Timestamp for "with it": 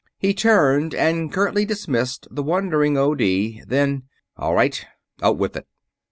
5.37-5.67